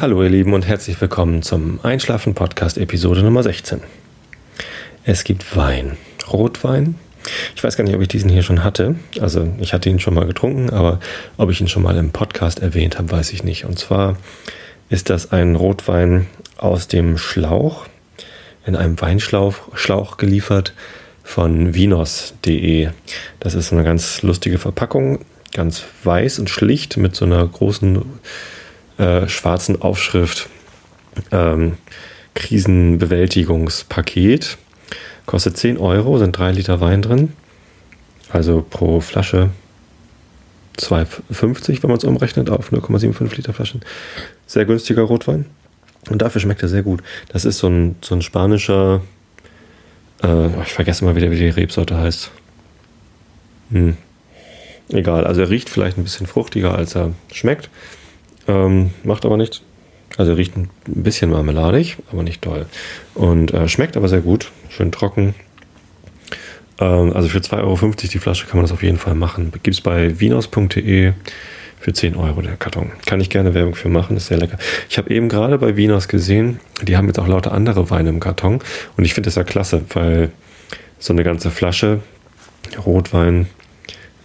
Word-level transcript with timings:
Hallo 0.00 0.22
ihr 0.22 0.30
Lieben 0.30 0.54
und 0.54 0.66
herzlich 0.66 0.98
willkommen 0.98 1.42
zum 1.42 1.78
Einschlafen 1.82 2.32
Podcast 2.32 2.78
Episode 2.78 3.22
Nummer 3.22 3.42
16. 3.42 3.82
Es 5.04 5.24
gibt 5.24 5.54
Wein, 5.58 5.98
Rotwein. 6.32 6.94
Ich 7.54 7.62
weiß 7.62 7.76
gar 7.76 7.84
nicht, 7.84 7.94
ob 7.94 8.00
ich 8.00 8.08
diesen 8.08 8.30
hier 8.30 8.42
schon 8.42 8.64
hatte. 8.64 8.94
Also 9.20 9.52
ich 9.60 9.74
hatte 9.74 9.90
ihn 9.90 10.00
schon 10.00 10.14
mal 10.14 10.24
getrunken, 10.24 10.70
aber 10.70 11.00
ob 11.36 11.50
ich 11.50 11.60
ihn 11.60 11.68
schon 11.68 11.82
mal 11.82 11.98
im 11.98 12.12
Podcast 12.12 12.60
erwähnt 12.60 12.96
habe, 12.96 13.10
weiß 13.10 13.30
ich 13.34 13.44
nicht. 13.44 13.66
Und 13.66 13.78
zwar 13.78 14.16
ist 14.88 15.10
das 15.10 15.32
ein 15.32 15.54
Rotwein 15.54 16.28
aus 16.56 16.88
dem 16.88 17.18
Schlauch, 17.18 17.84
in 18.64 18.76
einem 18.76 18.98
Weinschlauch 19.02 19.56
Schlauch 19.74 20.16
geliefert 20.16 20.72
von 21.22 21.74
vinos.de. 21.74 22.88
Das 23.38 23.52
ist 23.52 23.70
eine 23.70 23.84
ganz 23.84 24.22
lustige 24.22 24.56
Verpackung, 24.56 25.26
ganz 25.52 25.84
weiß 26.04 26.38
und 26.38 26.48
schlicht 26.48 26.96
mit 26.96 27.14
so 27.14 27.26
einer 27.26 27.46
großen 27.46 28.00
äh, 29.00 29.28
schwarzen 29.28 29.80
Aufschrift 29.80 30.50
ähm, 31.32 31.78
Krisenbewältigungspaket. 32.34 34.58
Kostet 35.26 35.56
10 35.56 35.78
Euro, 35.78 36.18
sind 36.18 36.36
3 36.36 36.50
Liter 36.52 36.80
Wein 36.80 37.02
drin. 37.02 37.32
Also 38.30 38.64
pro 38.68 39.00
Flasche 39.00 39.50
2,50, 40.78 41.82
wenn 41.82 41.90
man 41.90 41.98
es 41.98 42.04
umrechnet 42.04 42.48
auf 42.50 42.70
0,75 42.72 43.36
Liter 43.36 43.52
Flaschen. 43.52 43.80
Sehr 44.46 44.66
günstiger 44.66 45.02
Rotwein. 45.02 45.46
Und 46.08 46.22
dafür 46.22 46.40
schmeckt 46.40 46.62
er 46.62 46.68
sehr 46.68 46.82
gut. 46.82 47.02
Das 47.28 47.44
ist 47.44 47.58
so 47.58 47.68
ein, 47.68 47.96
so 48.02 48.14
ein 48.14 48.22
spanischer, 48.22 49.02
äh, 50.22 50.46
ich 50.62 50.72
vergesse 50.72 51.04
mal 51.04 51.16
wieder, 51.16 51.30
wie 51.30 51.38
die 51.38 51.48
Rebsorte 51.48 51.96
heißt. 51.96 52.30
Hm. 53.70 53.96
Egal, 54.88 55.26
also 55.26 55.42
er 55.42 55.50
riecht 55.50 55.70
vielleicht 55.70 55.98
ein 55.98 56.04
bisschen 56.04 56.26
fruchtiger, 56.26 56.74
als 56.74 56.96
er 56.96 57.12
schmeckt. 57.32 57.70
Ähm, 58.50 58.90
macht 59.04 59.24
aber 59.24 59.36
nichts. 59.36 59.62
Also 60.16 60.34
riecht 60.34 60.56
ein 60.56 60.68
bisschen 60.86 61.30
marmeladig, 61.30 61.96
aber 62.10 62.22
nicht 62.22 62.42
toll. 62.42 62.66
Und 63.14 63.54
äh, 63.54 63.68
schmeckt 63.68 63.96
aber 63.96 64.08
sehr 64.08 64.20
gut. 64.20 64.50
Schön 64.68 64.90
trocken. 64.90 65.34
Ähm, 66.80 67.12
also 67.14 67.28
für 67.28 67.38
2,50 67.38 67.62
Euro 67.62 67.90
die 67.92 68.18
Flasche 68.18 68.46
kann 68.46 68.56
man 68.56 68.64
das 68.64 68.72
auf 68.72 68.82
jeden 68.82 68.98
Fall 68.98 69.14
machen. 69.14 69.52
Gibt 69.62 69.76
es 69.76 69.80
bei 69.80 70.18
vinos.de 70.18 71.12
für 71.78 71.92
10 71.92 72.16
Euro 72.16 72.42
der 72.42 72.56
Karton. 72.56 72.90
Kann 73.06 73.20
ich 73.20 73.30
gerne 73.30 73.54
Werbung 73.54 73.74
für 73.74 73.88
machen, 73.88 74.16
ist 74.16 74.26
sehr 74.26 74.36
lecker. 74.36 74.58
Ich 74.90 74.98
habe 74.98 75.10
eben 75.10 75.28
gerade 75.30 75.56
bei 75.56 75.76
Vinos 75.76 76.08
gesehen, 76.08 76.60
die 76.82 76.96
haben 76.96 77.06
jetzt 77.06 77.18
auch 77.18 77.28
lauter 77.28 77.52
andere 77.52 77.88
Weine 77.88 78.10
im 78.10 78.20
Karton. 78.20 78.58
Und 78.96 79.04
ich 79.04 79.14
finde 79.14 79.28
das 79.28 79.36
ja 79.36 79.44
klasse, 79.44 79.82
weil 79.94 80.30
so 80.98 81.14
eine 81.14 81.22
ganze 81.22 81.50
Flasche 81.50 82.00
Rotwein 82.84 83.46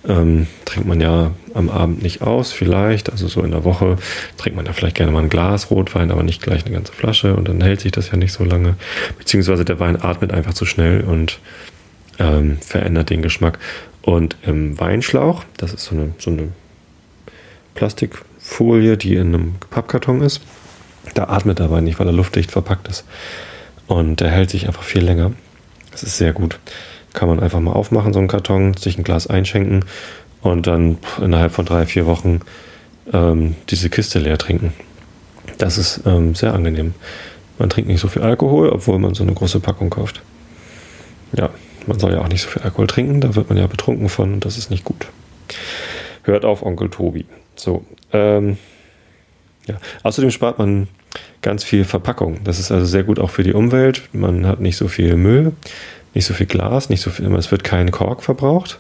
ähm, 0.08 0.48
trinkt 0.66 0.88
man 0.88 1.02
ja 1.02 1.32
am 1.54 1.70
Abend 1.70 2.04
nicht 2.04 2.22
aus, 2.22 2.52
vielleicht. 2.52 3.12
Also 3.12 3.28
so 3.28 3.42
in 3.42 3.52
der 3.52 3.64
Woche 3.64 3.98
trinkt 4.38 4.56
man 4.56 4.66
ja 4.66 4.74
vielleicht 4.74 4.96
gerne 4.96 5.12
mal 5.12 5.24
ein 5.24 5.30
Glas 5.30 5.72
Rotwein, 5.72 6.12
aber 6.12 6.24
nicht 6.24 6.42
gleich 6.42 6.66
eine 6.66 6.76
ganze 6.76 6.94
Flasche 6.94 7.36
und 7.36 7.48
dann 7.48 7.62
hält 7.62 7.82
sich 7.82 7.92
das 7.92 8.12
ja 8.12 8.18
nicht 8.18 8.34
so 8.34 8.44
lange. 8.44 8.76
Beziehungsweise 9.18 9.66
der 9.66 9.80
Wein 9.80 10.02
atmet 10.02 10.32
einfach 10.32 10.54
zu 10.54 10.66
schnell 10.66 11.02
und 11.02 11.40
ähm, 12.20 12.58
verändert 12.60 13.10
den 13.10 13.22
Geschmack. 13.22 13.60
Und 14.02 14.38
im 14.44 14.80
Weinschlauch, 14.80 15.44
das 15.58 15.74
ist 15.74 15.86
so 15.86 15.96
eine, 15.96 16.14
so 16.20 16.32
eine 16.32 16.50
Plastikfolie, 17.74 18.98
die 18.98 19.16
in 19.16 19.34
einem 19.34 19.56
Pappkarton 19.72 20.22
ist, 20.22 20.42
da 21.14 21.26
atmet 21.26 21.60
der 21.60 21.72
Wein 21.72 21.84
nicht, 21.84 22.00
weil 22.00 22.08
er 22.08 22.14
luftdicht 22.14 22.52
verpackt 22.52 22.88
ist. 22.88 23.06
Und 23.88 24.20
der 24.20 24.30
hält 24.30 24.50
sich 24.50 24.68
einfach 24.68 24.84
viel 24.84 25.04
länger. 25.04 25.34
Das 25.92 26.04
ist 26.04 26.18
sehr 26.18 26.34
gut. 26.34 26.60
Kann 27.16 27.30
man 27.30 27.40
einfach 27.40 27.60
mal 27.62 27.72
aufmachen, 27.72 28.14
so 28.14 28.20
einen 28.20 28.28
Karton, 28.28 28.76
sich 28.76 28.98
ein 28.98 29.04
Glas 29.04 29.26
einschenken 29.28 29.86
und 30.42 30.68
dann 30.68 30.98
innerhalb 31.22 31.54
von 31.54 31.66
drei, 31.66 31.86
vier 31.86 32.06
Wochen 32.06 32.42
ähm, 33.12 33.56
diese 33.70 33.90
Kiste 33.90 34.20
leer 34.20 34.38
trinken. 34.38 34.74
Das 35.58 35.78
ist 35.78 36.02
ähm, 36.06 36.36
sehr 36.36 36.54
angenehm. 36.54 36.94
Man 37.58 37.70
trinkt 37.70 37.90
nicht 37.90 38.02
so 38.02 38.10
viel 38.10 38.22
Alkohol, 38.22 38.70
obwohl 38.70 39.00
man 39.00 39.14
so 39.14 39.24
eine 39.24 39.34
große 39.34 39.62
Packung 39.62 39.90
kauft. 39.90 40.22
Ja, 41.32 41.50
man 41.88 42.00
soll 42.00 42.14
ja 42.14 42.22
auch 42.22 42.28
nicht 42.28 42.42
so 42.42 42.50
viel 42.50 42.64
Alkohol 42.64 42.88
trinken, 42.88 43.22
da 43.22 43.34
wird 43.36 43.48
man 43.50 43.58
ja 43.58 43.68
betrunken 43.68 44.10
von 44.10 44.34
und 44.34 44.46
das 44.46 44.58
ist 44.58 44.70
nicht 44.70 44.84
gut. 44.84 45.08
Hört 46.24 46.44
auf, 46.44 46.64
Onkel 46.64 46.90
Tobi. 46.90 47.26
So, 47.56 47.86
ähm, 48.12 48.58
ja. 49.68 49.76
Außerdem 50.04 50.32
spart 50.32 50.60
man 50.60 50.88
ganz 51.42 51.64
viel 51.64 51.86
Verpackung. 51.86 52.44
Das 52.44 52.60
ist 52.60 52.72
also 52.72 52.86
sehr 52.86 53.04
gut 53.04 53.20
auch 53.20 53.30
für 53.30 53.44
die 53.44 53.54
Umwelt. 53.54 54.10
Man 54.12 54.46
hat 54.46 54.60
nicht 54.60 54.76
so 54.76 54.90
viel 54.90 55.16
Müll 55.16 55.54
nicht 56.16 56.26
so 56.26 56.34
viel 56.34 56.48
Glas, 56.48 56.90
nicht 56.90 57.02
so 57.02 57.12
viel, 57.12 57.32
es 57.36 57.52
wird 57.52 57.64
kein 57.64 57.92
Kork 57.92 58.24
verbraucht. 58.24 58.80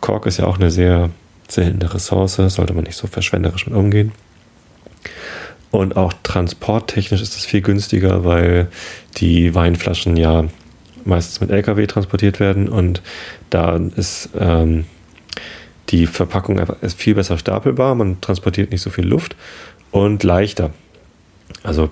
Kork 0.00 0.26
ist 0.26 0.38
ja 0.38 0.46
auch 0.46 0.58
eine 0.58 0.70
sehr 0.70 1.10
seltene 1.48 1.94
Ressource, 1.94 2.36
sollte 2.36 2.74
man 2.74 2.84
nicht 2.84 2.96
so 2.96 3.06
verschwenderisch 3.06 3.66
mit 3.66 3.74
umgehen. 3.74 4.12
Und 5.70 5.96
auch 5.96 6.12
transporttechnisch 6.22 7.22
ist 7.22 7.36
es 7.36 7.44
viel 7.44 7.60
günstiger, 7.60 8.24
weil 8.24 8.68
die 9.16 9.54
Weinflaschen 9.54 10.16
ja 10.16 10.44
meistens 11.04 11.40
mit 11.40 11.50
LKW 11.50 11.86
transportiert 11.86 12.40
werden 12.40 12.68
und 12.68 13.00
da 13.50 13.76
ist 13.94 14.30
ähm, 14.38 14.86
die 15.90 16.06
Verpackung 16.06 16.58
einfach 16.58 16.82
ist 16.82 16.98
viel 16.98 17.14
besser 17.14 17.38
stapelbar, 17.38 17.94
man 17.94 18.20
transportiert 18.20 18.72
nicht 18.72 18.80
so 18.80 18.90
viel 18.90 19.06
Luft 19.06 19.36
und 19.92 20.24
leichter. 20.24 20.70
Also 21.62 21.90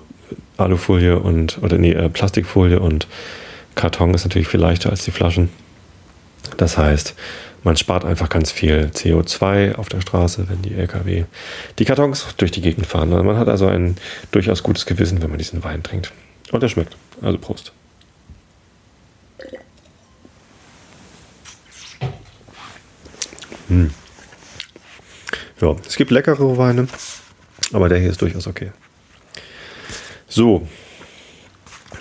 Alufolie 0.57 1.17
und 1.17 1.59
oder 1.61 1.77
nee, 1.77 1.93
äh, 1.93 2.09
Plastikfolie 2.09 2.79
und 2.79 3.07
Karton 3.75 4.13
ist 4.13 4.23
natürlich 4.23 4.47
viel 4.47 4.59
leichter 4.59 4.89
als 4.89 5.03
die 5.05 5.11
Flaschen. 5.11 5.49
Das 6.57 6.77
heißt, 6.77 7.15
man 7.63 7.75
spart 7.77 8.05
einfach 8.05 8.29
ganz 8.29 8.51
viel 8.51 8.91
CO2 8.93 9.75
auf 9.75 9.89
der 9.89 9.99
Straße, 10.01 10.47
wenn 10.49 10.61
die 10.61 10.75
Lkw 10.75 11.25
die 11.79 11.85
Kartons 11.85 12.27
durch 12.37 12.51
die 12.51 12.61
Gegend 12.61 12.85
fahren. 12.85 13.09
Man 13.09 13.37
hat 13.37 13.47
also 13.47 13.67
ein 13.67 13.97
durchaus 14.31 14.63
gutes 14.63 14.85
Gewissen, 14.85 15.21
wenn 15.21 15.29
man 15.29 15.39
diesen 15.39 15.63
Wein 15.63 15.81
trinkt. 15.83 16.11
Und 16.51 16.61
er 16.61 16.69
schmeckt. 16.69 16.95
Also 17.21 17.37
Prost. 17.37 17.73
Hm. 23.67 23.91
Ja, 25.59 25.75
es 25.87 25.95
gibt 25.95 26.11
leckere 26.11 26.57
Weine, 26.57 26.87
aber 27.73 27.89
der 27.89 27.99
hier 27.99 28.11
ist 28.11 28.21
durchaus 28.21 28.45
okay. 28.45 28.71
So, 30.27 30.67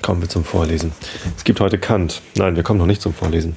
Kommen 0.04 0.20
wir 0.20 0.28
zum 0.28 0.44
Vorlesen. 0.44 0.92
Es 1.34 1.44
gibt 1.44 1.60
heute 1.60 1.78
Kant. 1.78 2.20
Nein, 2.36 2.56
wir 2.56 2.62
kommen 2.62 2.78
noch 2.78 2.84
nicht 2.84 3.00
zum 3.00 3.14
Vorlesen. 3.14 3.56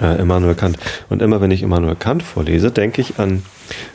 Äh, 0.00 0.18
Immanuel 0.18 0.54
Kant. 0.54 0.78
Und 1.10 1.20
immer 1.20 1.42
wenn 1.42 1.50
ich 1.50 1.62
Immanuel 1.62 1.94
Kant 1.94 2.22
vorlese, 2.22 2.70
denke 2.70 3.02
ich 3.02 3.18
an 3.18 3.42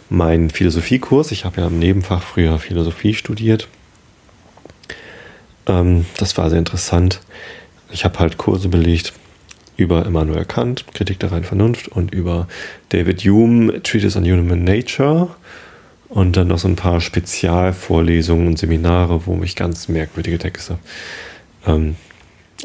meinen 0.07 0.51
Philosophiekurs. 0.51 1.31
Ich 1.31 1.45
habe 1.45 1.61
ja 1.61 1.66
im 1.66 1.79
Nebenfach 1.79 2.22
früher 2.22 2.59
Philosophie 2.59 3.16
studiert. 3.16 3.67
Ähm, 5.66 6.06
das 6.17 6.38
war 6.38 6.51
sehr 6.51 6.59
interessant. 6.59 7.22
Ich 7.90 8.05
habe 8.05 8.19
halt 8.19 8.38
Kurse 8.38 8.69
belegt 8.69 9.11
über 9.75 10.05
Immanuel 10.05 10.45
Kant, 10.45 10.85
Kritik 10.94 11.17
der 11.22 11.31
reinen 11.31 11.44
Vernunft 11.44 11.88
und 11.88 12.13
über 12.13 12.47
David 12.90 13.22
Hume, 13.22 13.81
Treatise 13.81 14.19
on 14.19 14.25
Human 14.25 14.63
Nature 14.63 15.29
und 16.07 16.38
dann 16.38 16.50
noch 16.50 16.59
so 16.59 16.67
ein 16.67 16.75
paar 16.75 17.01
Spezialvorlesungen 17.01 18.45
und 18.45 18.59
Seminare, 18.59 19.25
wo 19.25 19.34
mich 19.34 19.55
ganz 19.55 19.88
merkwürdige 19.88 20.38
Texte 20.38 20.78
ähm, 21.66 21.96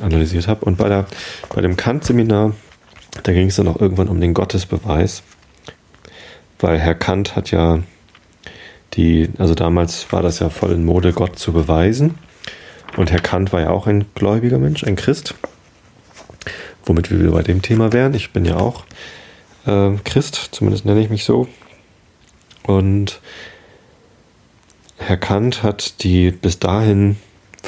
analysiert 0.01 0.49
habe. 0.49 0.65
Und 0.65 0.79
bei, 0.79 0.89
der, 0.89 1.07
bei 1.55 1.61
dem 1.61 1.77
Kant-Seminar, 1.77 2.55
da 3.23 3.33
ging 3.33 3.49
es 3.49 3.57
dann 3.57 3.69
auch 3.69 3.81
irgendwann 3.81 4.09
um 4.09 4.21
den 4.21 4.35
Gottesbeweis, 4.35 5.23
weil 6.61 6.79
Herr 6.79 6.95
Kant 6.95 7.37
hat 7.37 7.51
ja 7.51 7.81
die, 8.95 9.29
also 9.39 9.55
damals 9.55 10.11
war 10.13 10.23
das 10.23 10.39
ja 10.41 10.51
voll 10.51 10.73
in 10.73 10.85
Mode, 10.85 11.13
Gott 11.13 11.39
zu 11.39 11.53
beweisen. 11.53 12.19
Und 12.97 13.13
Herr 13.13 13.21
Kant 13.21 13.53
war 13.53 13.61
ja 13.61 13.71
auch 13.71 13.87
ein 13.87 14.07
gläubiger 14.15 14.59
Mensch, 14.59 14.83
ein 14.85 14.97
Christ. 14.97 15.35
Womit 16.85 17.11
wir 17.11 17.21
wieder 17.21 17.33
bei 17.33 17.43
dem 17.43 17.61
Thema 17.63 17.93
wären. 17.93 18.15
Ich 18.15 18.33
bin 18.33 18.45
ja 18.45 18.57
auch 18.57 18.85
äh, 19.67 19.91
Christ, 20.05 20.49
zumindest 20.53 20.85
nenne 20.85 21.01
ich 21.01 21.11
mich 21.11 21.25
so. 21.25 21.49
Und 22.63 23.21
Herr 24.97 25.17
Kant 25.17 25.63
hat 25.63 26.03
die 26.03 26.31
bis 26.31 26.59
dahin 26.59 27.17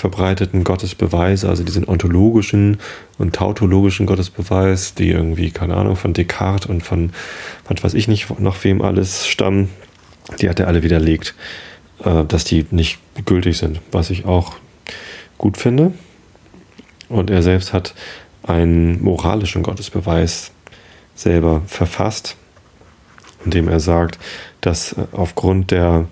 verbreiteten 0.01 0.65
Gottesbeweise, 0.65 1.49
also 1.49 1.63
diesen 1.63 1.87
ontologischen 1.87 2.79
und 3.19 3.35
tautologischen 3.35 4.07
Gottesbeweis, 4.07 4.95
die 4.95 5.11
irgendwie, 5.11 5.51
keine 5.51 5.77
Ahnung, 5.77 5.95
von 5.95 6.15
Descartes 6.15 6.67
und 6.67 6.83
von, 6.83 7.13
was 7.69 7.85
weiß 7.85 7.95
ich 7.95 8.09
nicht, 8.09 8.41
noch 8.41 8.65
wem 8.65 8.81
alles 8.81 9.27
stammen, 9.29 9.69
die 10.41 10.49
hat 10.49 10.59
er 10.59 10.69
alle 10.69 10.83
widerlegt, 10.83 11.35
äh, 12.03 12.25
dass 12.25 12.45
die 12.45 12.65
nicht 12.71 12.99
gültig 13.27 13.59
sind, 13.59 13.81
was 13.93 14.09
ich 14.09 14.25
auch 14.25 14.55
gut 15.37 15.59
finde. 15.59 15.93
Und 17.11 17.29
er 17.29 17.43
selbst 17.43 17.75
hat 17.75 17.95
einen 18.43 19.03
moralischen 19.03 19.63
Gottesbeweis 19.63 20.51
selber 21.15 21.61
verfasst, 21.67 22.37
indem 23.45 23.69
er 23.69 23.81
sagt, 23.81 24.19
dass 24.63 24.95
äh, 24.95 25.03
aufgrund 25.13 25.73
der, 25.73 26.07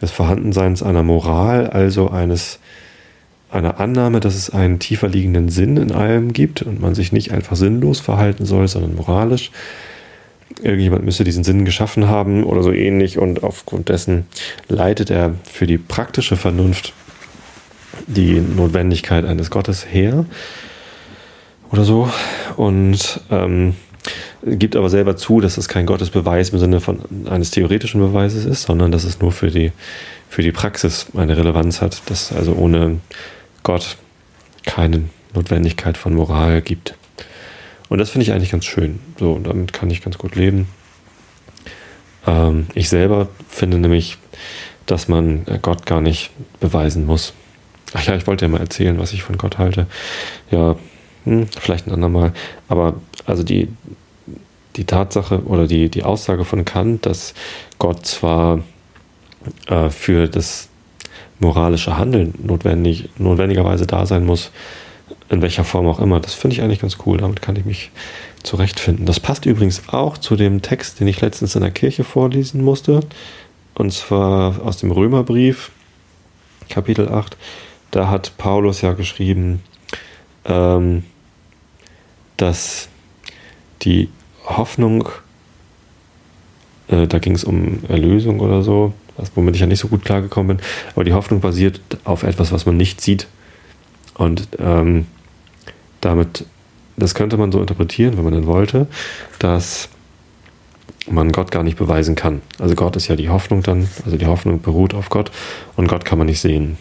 des 0.00 0.12
Vorhandenseins 0.12 0.84
einer 0.84 1.02
Moral, 1.02 1.66
also 1.66 2.08
eines 2.08 2.60
einer 3.50 3.80
Annahme, 3.80 4.20
dass 4.20 4.34
es 4.34 4.50
einen 4.50 4.78
tiefer 4.78 5.08
liegenden 5.08 5.48
Sinn 5.48 5.76
in 5.76 5.92
allem 5.92 6.32
gibt 6.32 6.62
und 6.62 6.80
man 6.80 6.94
sich 6.94 7.12
nicht 7.12 7.32
einfach 7.32 7.56
sinnlos 7.56 8.00
verhalten 8.00 8.44
soll, 8.44 8.66
sondern 8.68 8.94
moralisch, 8.94 9.50
irgendjemand 10.62 11.04
müsste 11.04 11.24
diesen 11.24 11.44
Sinn 11.44 11.64
geschaffen 11.64 12.08
haben 12.08 12.44
oder 12.44 12.62
so 12.62 12.72
ähnlich 12.72 13.18
und 13.18 13.42
aufgrund 13.42 13.88
dessen 13.88 14.26
leitet 14.68 15.10
er 15.10 15.34
für 15.50 15.66
die 15.66 15.78
praktische 15.78 16.36
Vernunft 16.36 16.92
die 18.06 18.40
Notwendigkeit 18.40 19.24
eines 19.24 19.50
Gottes 19.50 19.86
her 19.90 20.24
oder 21.70 21.84
so 21.84 22.10
und 22.56 23.20
ähm, 23.30 23.74
gibt 24.44 24.76
aber 24.76 24.88
selber 24.88 25.16
zu, 25.16 25.40
dass 25.40 25.56
es 25.56 25.68
kein 25.68 25.86
Gottesbeweis 25.86 26.50
im 26.50 26.58
Sinne 26.58 26.80
von 26.80 27.00
eines 27.28 27.50
theoretischen 27.50 28.00
Beweises 28.00 28.44
ist, 28.44 28.62
sondern 28.62 28.92
dass 28.92 29.04
es 29.04 29.20
nur 29.20 29.32
für 29.32 29.50
die, 29.50 29.72
für 30.28 30.42
die 30.42 30.52
Praxis 30.52 31.06
eine 31.16 31.36
Relevanz 31.36 31.80
hat, 31.80 32.08
dass 32.10 32.32
also 32.32 32.54
ohne 32.54 33.00
Gott 33.62 33.96
keine 34.64 35.04
Notwendigkeit 35.34 35.96
von 35.96 36.14
Moral 36.14 36.62
gibt. 36.62 36.94
Und 37.88 37.98
das 37.98 38.10
finde 38.10 38.24
ich 38.24 38.32
eigentlich 38.32 38.50
ganz 38.50 38.64
schön. 38.64 38.98
So, 39.18 39.38
damit 39.38 39.72
kann 39.72 39.90
ich 39.90 40.02
ganz 40.02 40.18
gut 40.18 40.34
leben. 40.34 40.68
Ähm, 42.26 42.66
ich 42.74 42.88
selber 42.88 43.28
finde 43.48 43.78
nämlich, 43.78 44.18
dass 44.86 45.08
man 45.08 45.44
Gott 45.62 45.86
gar 45.86 46.00
nicht 46.00 46.30
beweisen 46.60 47.06
muss. 47.06 47.32
Ach 47.92 48.02
ja, 48.04 48.16
ich 48.16 48.26
wollte 48.26 48.44
ja 48.44 48.48
mal 48.48 48.60
erzählen, 48.60 48.98
was 48.98 49.12
ich 49.12 49.22
von 49.22 49.38
Gott 49.38 49.58
halte. 49.58 49.86
Ja, 50.50 50.76
hm, 51.24 51.46
vielleicht 51.58 51.86
ein 51.86 51.92
andermal. 51.92 52.32
Aber 52.68 52.94
also 53.24 53.42
die, 53.42 53.68
die 54.76 54.84
Tatsache 54.84 55.44
oder 55.44 55.66
die, 55.66 55.88
die 55.88 56.02
Aussage 56.04 56.44
von 56.44 56.64
Kant, 56.64 57.06
dass 57.06 57.34
Gott 57.78 58.06
zwar 58.06 58.60
äh, 59.66 59.90
für 59.90 60.28
das 60.28 60.68
moralische 61.38 61.98
Handeln 61.98 62.34
notwendig, 62.42 63.10
notwendigerweise 63.18 63.86
da 63.86 64.06
sein 64.06 64.24
muss, 64.24 64.50
in 65.28 65.42
welcher 65.42 65.64
Form 65.64 65.86
auch 65.86 65.98
immer, 65.98 66.20
das 66.20 66.34
finde 66.34 66.54
ich 66.54 66.62
eigentlich 66.62 66.80
ganz 66.80 66.98
cool. 67.04 67.18
Damit 67.18 67.42
kann 67.42 67.56
ich 67.56 67.64
mich 67.64 67.90
zurechtfinden. 68.42 69.06
Das 69.06 69.20
passt 69.20 69.46
übrigens 69.46 69.88
auch 69.88 70.18
zu 70.18 70.36
dem 70.36 70.62
Text, 70.62 71.00
den 71.00 71.08
ich 71.08 71.20
letztens 71.20 71.54
in 71.54 71.62
der 71.62 71.70
Kirche 71.70 72.04
vorlesen 72.04 72.62
musste. 72.62 73.00
Und 73.74 73.92
zwar 73.92 74.62
aus 74.62 74.78
dem 74.78 74.90
Römerbrief, 74.90 75.70
Kapitel 76.68 77.08
8. 77.08 77.36
Da 77.90 78.08
hat 78.08 78.36
Paulus 78.38 78.80
ja 78.80 78.92
geschrieben, 78.92 79.62
ähm, 80.44 81.04
dass 82.36 82.88
die 83.82 84.08
Hoffnung, 84.44 85.08
äh, 86.88 87.06
da 87.06 87.18
ging 87.18 87.34
es 87.34 87.44
um 87.44 87.80
Erlösung 87.88 88.40
oder 88.40 88.62
so, 88.62 88.92
womit 89.34 89.54
ich 89.54 89.60
ja 89.60 89.66
nicht 89.66 89.80
so 89.80 89.88
gut 89.88 90.04
klargekommen 90.04 90.56
bin, 90.56 90.66
aber 90.94 91.04
die 91.04 91.12
Hoffnung 91.12 91.40
basiert 91.40 91.80
auf 92.04 92.22
etwas, 92.22 92.52
was 92.52 92.66
man 92.66 92.76
nicht 92.76 93.00
sieht. 93.00 93.26
Und 94.14 94.48
ähm, 94.58 95.06
damit, 96.00 96.46
das 96.96 97.14
könnte 97.14 97.36
man 97.36 97.52
so 97.52 97.60
interpretieren, 97.60 98.16
wenn 98.16 98.24
man 98.24 98.32
denn 98.32 98.46
wollte, 98.46 98.86
dass 99.38 99.88
man 101.08 101.32
Gott 101.32 101.50
gar 101.50 101.62
nicht 101.62 101.78
beweisen 101.78 102.14
kann. 102.14 102.42
Also 102.58 102.74
Gott 102.74 102.96
ist 102.96 103.08
ja 103.08 103.16
die 103.16 103.28
Hoffnung 103.28 103.62
dann, 103.62 103.88
also 104.04 104.16
die 104.16 104.26
Hoffnung 104.26 104.60
beruht 104.60 104.94
auf 104.94 105.08
Gott 105.08 105.30
und 105.76 105.88
Gott 105.88 106.04
kann 106.04 106.18
man 106.18 106.26
nicht 106.26 106.40
sehen. 106.40 106.78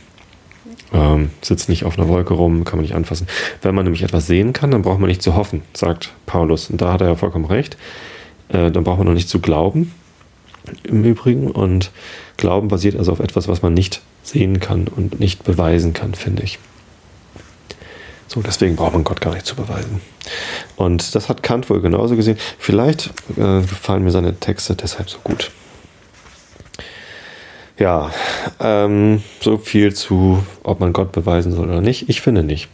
Ähm, 0.94 1.32
sitzt 1.42 1.68
nicht 1.68 1.84
auf 1.84 1.98
einer 1.98 2.08
Wolke 2.08 2.34
rum, 2.34 2.64
kann 2.64 2.78
man 2.78 2.84
nicht 2.84 2.96
anfassen. 2.96 3.28
Wenn 3.62 3.76
man 3.76 3.84
nämlich 3.84 4.04
etwas 4.04 4.28
sehen 4.28 4.54
kann, 4.54 4.72
dann 4.72 4.82
braucht 4.82 5.00
man 5.00 5.10
nicht 5.10 5.22
zu 5.22 5.36
hoffen, 5.36 5.62
sagt 5.74 6.14
Paulus. 6.26 6.70
Und 6.70 6.82
da 6.82 6.94
hat 6.94 7.02
er 7.02 7.08
ja 7.08 7.16
vollkommen 7.16 7.46
recht. 7.46 7.78
Äh, 8.50 8.72
dann 8.72 8.84
braucht 8.84 9.00
man 9.00 9.08
noch 9.08 9.14
nicht 9.14 9.30
zu 9.30 9.40
glauben, 9.40 9.92
im 10.84 11.04
Übrigen. 11.04 11.52
Und 11.52 11.92
Glauben 12.38 12.68
basiert 12.68 12.96
also 12.96 13.12
auf 13.12 13.20
etwas, 13.20 13.48
was 13.48 13.62
man 13.62 13.74
nicht 13.74 14.02
sehen 14.24 14.60
kann 14.60 14.88
und 14.88 15.20
nicht 15.20 15.44
beweisen 15.44 15.94
kann, 15.94 16.14
finde 16.14 16.44
ich. 16.44 16.60
So, 18.28 18.42
deswegen 18.42 18.76
braucht 18.76 18.94
man 18.94 19.04
Gott 19.04 19.22
gar 19.22 19.34
nicht 19.34 19.46
zu 19.46 19.56
beweisen. 19.56 20.02
Und 20.76 21.16
das 21.16 21.30
hat 21.30 21.44
Kant 21.44 21.70
wohl 21.70 21.82
genauso 21.82 22.16
gesehen. 22.16 22.38
Vielleicht 22.58 23.08
äh, 23.38 23.62
gefallen 23.62 24.04
mir 24.04 24.12
seine 24.12 24.40
Texte 24.40 24.76
deshalb 24.76 25.10
so 25.10 25.20
gut. 25.24 25.52
Ja, 27.78 28.12
ähm, 28.60 29.22
so 29.42 29.58
viel 29.58 29.94
zu, 29.94 30.44
ob 30.64 30.80
man 30.80 30.94
Gott 30.94 31.12
beweisen 31.12 31.52
soll 31.52 31.70
oder 31.70 31.82
nicht. 31.82 32.10
Ich 32.10 32.22
finde 32.22 32.44
nicht. 32.44 32.70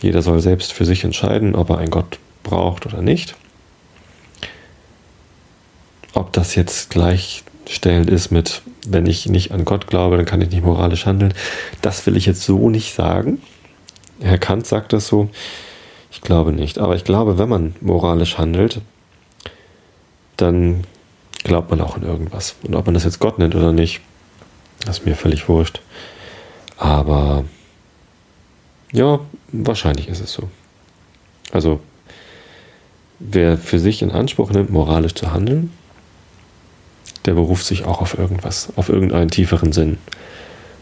Jeder 0.00 0.22
soll 0.22 0.40
selbst 0.40 0.72
für 0.72 0.84
sich 0.84 1.04
entscheiden, 1.04 1.54
ob 1.54 1.70
er 1.70 1.78
einen 1.78 1.90
Gott 1.90 2.18
braucht 2.42 2.86
oder 2.86 3.02
nicht. 3.02 3.36
Ob 6.14 6.31
das 6.42 6.56
jetzt 6.56 6.90
gleichstellend 6.90 8.10
ist 8.10 8.32
mit, 8.32 8.62
wenn 8.88 9.06
ich 9.06 9.26
nicht 9.26 9.52
an 9.52 9.64
Gott 9.64 9.86
glaube, 9.86 10.16
dann 10.16 10.26
kann 10.26 10.42
ich 10.42 10.50
nicht 10.50 10.64
moralisch 10.64 11.06
handeln, 11.06 11.34
das 11.82 12.04
will 12.04 12.16
ich 12.16 12.26
jetzt 12.26 12.42
so 12.42 12.68
nicht 12.68 12.94
sagen. 12.94 13.40
Herr 14.20 14.38
Kant 14.38 14.66
sagt 14.66 14.92
das 14.92 15.06
so. 15.06 15.30
Ich 16.10 16.20
glaube 16.20 16.50
nicht. 16.50 16.78
Aber 16.78 16.96
ich 16.96 17.04
glaube, 17.04 17.38
wenn 17.38 17.48
man 17.48 17.76
moralisch 17.80 18.38
handelt, 18.38 18.80
dann 20.36 20.82
glaubt 21.44 21.70
man 21.70 21.80
auch 21.80 21.94
an 21.94 22.02
irgendwas. 22.02 22.56
Und 22.64 22.74
ob 22.74 22.86
man 22.86 22.94
das 22.94 23.04
jetzt 23.04 23.20
Gott 23.20 23.38
nennt 23.38 23.54
oder 23.54 23.72
nicht, 23.72 24.00
ist 24.88 25.06
mir 25.06 25.14
völlig 25.14 25.48
wurscht. 25.48 25.80
Aber 26.76 27.44
ja, 28.90 29.20
wahrscheinlich 29.52 30.08
ist 30.08 30.20
es 30.20 30.32
so. 30.32 30.50
Also, 31.52 31.78
wer 33.20 33.56
für 33.58 33.78
sich 33.78 34.02
in 34.02 34.10
Anspruch 34.10 34.50
nimmt, 34.50 34.70
moralisch 34.70 35.14
zu 35.14 35.32
handeln, 35.32 35.70
der 37.24 37.34
beruft 37.34 37.66
sich 37.66 37.84
auch 37.84 38.00
auf 38.00 38.18
irgendwas, 38.18 38.68
auf 38.76 38.88
irgendeinen 38.88 39.30
tieferen 39.30 39.72
Sinn, 39.72 39.98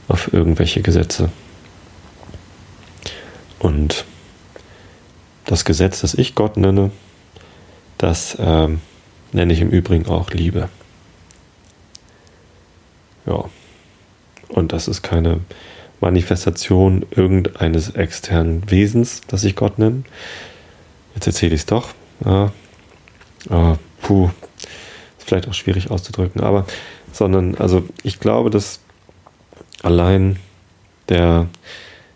auf 0.09 0.33
irgendwelche 0.33 0.83
Gesetze. 0.83 1.31
Und 3.59 4.05
das 5.45 5.65
Gesetz, 5.65 6.01
das 6.01 6.15
ich 6.15 6.35
Gott 6.35 6.57
nenne, 6.57 6.91
das 7.99 8.37
ähm, 8.41 8.81
nenne 9.33 9.53
ich 9.53 9.61
im 9.61 9.71
Übrigen 9.71 10.07
auch 10.07 10.31
Liebe. 10.31 10.69
Ja. 13.27 13.45
Und 14.49 14.73
das 14.73 14.89
ist 14.89 15.03
keine 15.03 15.41
Manifestation 16.01 17.05
irgendeines 17.11 17.91
externen 17.91 18.69
Wesens, 18.71 19.21
das 19.29 19.45
ich 19.45 19.55
Gott 19.55 19.79
nenne. 19.79 20.05
Jetzt 21.15 21.27
erzähle 21.27 21.55
ich 21.55 21.61
es 21.61 21.67
doch. 21.67 21.91
Ja. 22.25 22.53
Ah, 23.49 23.77
puh, 24.03 24.31
vielleicht 25.31 25.49
auch 25.49 25.55
schwierig 25.55 25.91
auszudrücken, 25.91 26.43
aber 26.43 26.67
sondern, 27.13 27.55
also 27.57 27.83
ich 28.03 28.21
glaube, 28.21 28.51
dass 28.51 28.81
allein 29.83 30.37
der, 31.09 31.49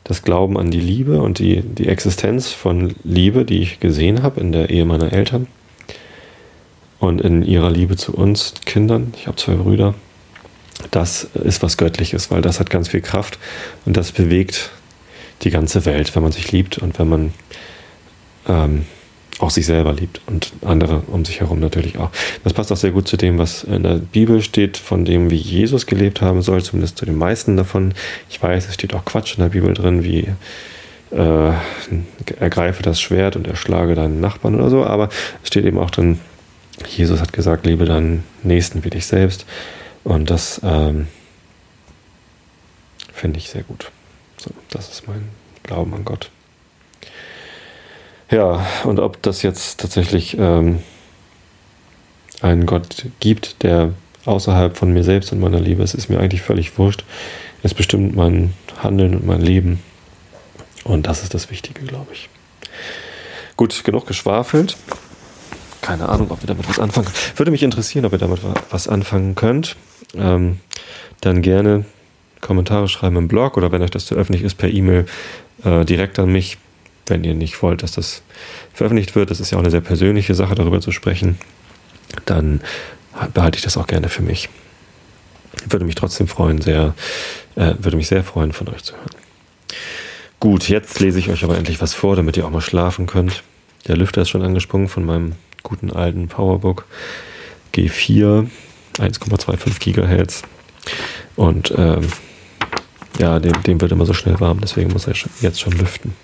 das 0.05 0.23
Glauben 0.23 0.59
an 0.59 0.71
die 0.71 0.81
Liebe 0.81 1.23
und 1.23 1.39
die, 1.39 1.63
die 1.63 1.89
Existenz 1.89 2.51
von 2.51 2.95
Liebe, 3.05 3.45
die 3.45 3.61
ich 3.61 3.81
gesehen 3.81 4.23
habe 4.23 4.41
in 4.41 4.53
der 4.53 4.71
Ehe 4.71 4.85
meiner 4.85 5.13
Eltern, 5.13 5.47
und 7.05 7.21
in 7.21 7.43
ihrer 7.43 7.71
Liebe 7.71 7.97
zu 7.97 8.15
uns 8.15 8.55
Kindern, 8.65 9.13
ich 9.17 9.27
habe 9.27 9.37
zwei 9.37 9.55
Brüder, 9.55 9.95
das 10.91 11.25
ist 11.25 11.63
was 11.63 11.77
Göttliches, 11.77 12.31
weil 12.31 12.43
das 12.43 12.61
hat 12.61 12.71
ganz 12.71 12.89
viel 12.89 13.01
Kraft 13.01 13.39
und 13.85 13.97
das 13.97 14.13
bewegt 14.13 14.71
die 15.43 15.51
ganze 15.51 15.85
Welt, 15.85 16.15
wenn 16.15 16.23
man 16.23 16.33
sich 16.33 16.51
liebt 16.51 16.79
und 16.79 16.99
wenn 16.99 17.09
man 17.09 17.35
ähm, 18.49 18.87
auch 19.39 19.51
sich 19.51 19.67
selber 19.67 19.93
liebt 19.93 20.21
und 20.27 20.53
andere 20.63 21.03
um 21.09 21.25
sich 21.25 21.41
herum 21.41 21.59
natürlich 21.61 21.99
auch. 21.99 22.11
Das 22.45 22.53
passt 22.53 22.71
auch 22.71 22.77
sehr 22.77 22.93
gut 22.93 23.09
zu 23.09 23.17
dem, 23.17 23.39
was 23.39 23.65
in 23.65 23.83
der 23.83 23.97
Bibel 23.97 24.43
steht, 24.43 24.77
von 24.77 25.05
dem, 25.05 25.31
wie 25.31 25.37
Jesus 25.37 25.87
gelebt 25.87 26.21
haben 26.21 26.43
soll, 26.43 26.63
zumindest 26.63 26.99
zu 26.99 27.05
den 27.05 27.17
meisten 27.17 27.57
davon. 27.57 27.95
Ich 28.31 28.43
weiß, 28.43 28.69
es 28.69 28.75
steht 28.75 28.95
auch 28.95 29.05
Quatsch 29.05 29.37
in 29.37 29.43
der 29.43 29.51
Bibel 29.51 29.75
drin, 29.75 30.05
wie 30.05 30.29
äh, 31.11 31.53
ergreife 32.39 32.83
das 32.83 33.01
Schwert 33.01 33.37
und 33.37 33.47
erschlage 33.47 33.95
deinen 33.95 34.21
Nachbarn 34.21 34.55
oder 34.55 34.71
so, 34.71 34.85
aber 34.85 35.09
es 35.43 35.49
steht 35.49 35.65
eben 35.65 35.79
auch 35.79 35.91
drin, 35.91 36.21
Jesus 36.89 37.21
hat 37.21 37.33
gesagt, 37.33 37.67
liebe 37.67 37.85
deinen 37.85 38.25
Nächsten 38.43 38.85
wie 38.85 38.91
dich 38.91 39.07
selbst. 39.07 39.47
Und 40.03 40.31
das 40.31 40.61
ähm, 40.65 41.07
finde 43.13 43.39
ich 43.39 43.49
sehr 43.49 43.63
gut. 43.63 43.91
So, 44.39 44.51
das 44.71 44.91
ist 44.91 45.07
mein 45.07 45.29
Glauben 45.63 45.95
an 45.95 46.05
Gott. 46.05 46.31
Ja, 48.35 48.67
und 48.83 48.99
ob 48.99 49.23
das 49.23 49.43
jetzt 49.43 49.79
tatsächlich 49.79 50.37
ähm, 50.37 50.81
einen 52.43 52.67
Gott 52.67 53.07
gibt, 53.21 53.63
der 53.63 53.93
außerhalb 54.25 54.77
von 54.77 54.93
mir 54.93 55.05
selbst 55.05 55.31
und 55.31 55.39
meiner 55.39 55.61
Liebe 55.61 55.85
ist, 55.85 55.95
ist 55.95 56.11
mir 56.11 56.19
eigentlich 56.19 56.43
völlig 56.43 56.77
wurscht. 56.77 57.05
Es 57.63 57.75
bestimmt 57.75 58.17
mein 58.17 58.53
Handeln 58.83 59.15
und 59.15 59.25
mein 59.25 59.41
Leben. 59.41 59.81
Und 60.83 61.07
das 61.07 61.23
ist 61.23 61.33
das 61.33 61.49
Wichtige, 61.53 61.85
glaube 61.85 62.13
ich. 62.13 62.29
Gut, 63.57 63.85
genug 63.85 64.05
geschwafelt. 64.09 64.77
Keine 65.81 66.09
Ahnung, 66.09 66.33
ob 66.33 66.43
ihr 66.43 66.49
damit 66.49 66.69
was 66.69 66.81
anfangen 66.81 67.07
könnt. 67.07 67.39
Würde 67.39 67.53
mich 67.53 67.63
interessieren, 67.63 68.05
ob 68.05 68.15
ihr 68.15 68.19
damit 68.19 68.41
was 68.69 68.89
anfangen 68.89 69.37
könnt. 69.37 69.77
Ähm, 70.17 70.59
dann 71.21 71.41
gerne 71.41 71.85
Kommentare 72.41 72.89
schreiben 72.89 73.15
im 73.15 73.29
Blog 73.29 73.57
oder 73.57 73.71
wenn 73.71 73.81
euch 73.81 73.93
das 73.93 74.07
zu 74.07 74.17
öffentlich 74.17 74.43
ist, 74.43 74.57
per 74.57 74.71
E-Mail 74.71 75.07
äh, 75.63 75.85
direkt 75.85 76.19
an 76.19 76.33
mich, 76.33 76.59
wenn 77.07 77.25
ihr 77.25 77.35
nicht 77.35 77.63
wollt, 77.63 77.83
dass 77.83 77.93
das 77.93 78.23
veröffentlicht 78.73 79.15
wird. 79.15 79.31
Das 79.31 79.41
ist 79.41 79.51
ja 79.51 79.59
auch 79.59 79.63
eine 79.63 79.71
sehr 79.71 79.81
persönliche 79.81 80.35
Sache, 80.35 80.55
darüber 80.55 80.81
zu 80.81 80.93
sprechen. 80.93 81.39
Dann 82.25 82.61
behalte 83.33 83.57
ich 83.57 83.65
das 83.65 83.77
auch 83.77 83.87
gerne 83.87 84.09
für 84.09 84.23
mich. 84.23 84.49
Würde 85.69 85.85
mich 85.85 85.95
trotzdem 85.95 86.27
freuen, 86.27 86.61
sehr, 86.61 86.95
äh, 87.57 87.75
würde 87.79 87.97
mich 87.97 88.09
sehr 88.09 88.25
freuen, 88.25 88.53
von 88.53 88.69
euch 88.69 88.83
zu 88.83 88.95
hören. 88.95 89.11
Gut, 90.41 90.69
jetzt 90.69 91.01
lese 91.01 91.19
ich 91.19 91.31
euch 91.31 91.45
aber 91.45 91.57
endlich 91.57 91.81
was 91.81 91.95
vor, 91.95 92.17
damit 92.17 92.37
ihr 92.37 92.45
auch 92.45 92.51
mal 92.51 92.61
schlafen 92.61 93.07
könnt. 93.07 93.43
Der 93.87 93.97
Lüfter 93.97 94.23
ist 94.23 94.31
schon 94.31 94.43
angesprungen 94.43 94.89
von 94.89 95.05
meinem 95.05 95.33
guten 95.63 95.91
alten 95.91 96.29
Powerbook 96.29 96.85
G4, 97.75 98.49
1,25 98.99 99.79
Gigahertz. 99.79 100.43
Und 101.37 101.73
ähm, 101.77 102.09
ja, 103.19 103.39
dem, 103.39 103.63
dem 103.63 103.81
wird 103.81 103.93
immer 103.93 104.07
so 104.07 104.13
schnell 104.13 104.39
warm, 104.41 104.61
deswegen 104.61 104.93
muss 104.93 105.07
er 105.07 105.15
jetzt 105.41 105.61
schon 105.61 105.73
lüften. 105.73 106.15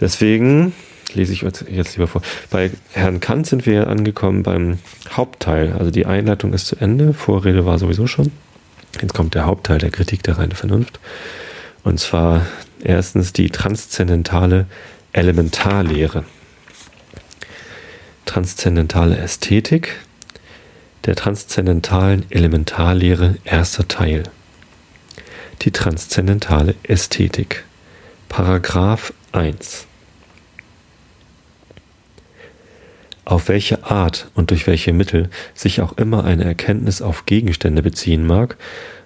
Deswegen 0.00 0.72
lese 1.14 1.32
ich 1.32 1.42
jetzt 1.42 1.96
lieber 1.96 2.06
vor. 2.06 2.22
Bei 2.50 2.70
Herrn 2.92 3.20
Kant 3.20 3.46
sind 3.46 3.66
wir 3.66 3.88
angekommen 3.88 4.42
beim 4.42 4.78
Hauptteil. 5.10 5.72
Also 5.72 5.90
die 5.90 6.06
Einleitung 6.06 6.52
ist 6.52 6.66
zu 6.66 6.76
Ende, 6.76 7.14
Vorrede 7.14 7.64
war 7.64 7.78
sowieso 7.78 8.06
schon. 8.06 8.32
Jetzt 9.00 9.14
kommt 9.14 9.34
der 9.34 9.46
Hauptteil 9.46 9.78
der 9.78 9.90
Kritik 9.90 10.22
der 10.22 10.38
reinen 10.38 10.52
Vernunft. 10.52 11.00
Und 11.84 12.00
zwar 12.00 12.46
erstens 12.82 13.32
die 13.32 13.50
transzendentale 13.50 14.66
Elementarlehre. 15.12 16.24
Transzendentale 18.24 19.16
Ästhetik 19.18 19.96
der 21.04 21.14
transzendentalen 21.14 22.26
Elementarlehre 22.30 23.36
erster 23.44 23.86
Teil. 23.86 24.24
Die 25.62 25.70
transzendentale 25.70 26.74
Ästhetik. 26.82 27.64
Paragraph 28.28 29.12
1. 29.32 29.85
Auf 33.26 33.48
welche 33.48 33.84
Art 33.84 34.30
und 34.34 34.52
durch 34.52 34.68
welche 34.68 34.92
Mittel 34.92 35.30
sich 35.52 35.80
auch 35.80 35.98
immer 35.98 36.24
eine 36.24 36.44
Erkenntnis 36.44 37.02
auf 37.02 37.26
Gegenstände 37.26 37.82
beziehen 37.82 38.24
mag, 38.24 38.56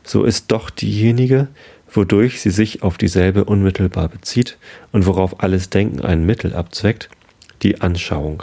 so 0.04 0.24
ist 0.24 0.52
doch 0.52 0.68
diejenige, 0.68 1.48
wodurch 1.90 2.42
sie 2.42 2.50
sich 2.50 2.82
auf 2.82 2.98
dieselbe 2.98 3.46
unmittelbar 3.46 4.10
bezieht 4.10 4.58
und 4.92 5.06
worauf 5.06 5.42
alles 5.42 5.70
Denken 5.70 6.02
ein 6.02 6.26
Mittel 6.26 6.54
abzweckt, 6.54 7.08
die 7.62 7.80
Anschauung. 7.80 8.42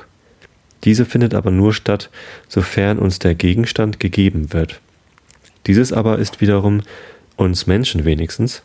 Diese 0.83 1.05
findet 1.05 1.35
aber 1.35 1.51
nur 1.51 1.75
statt, 1.75 2.09
sofern 2.47 2.97
uns 2.97 3.19
der 3.19 3.35
Gegenstand 3.35 3.99
gegeben 3.99 4.53
wird. 4.53 4.81
Dieses 5.67 5.93
aber 5.93 6.17
ist 6.17 6.41
wiederum 6.41 6.81
uns 7.35 7.67
Menschen 7.67 8.03
wenigstens 8.03 8.63